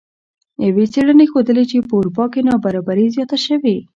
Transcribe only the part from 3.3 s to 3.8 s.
شوې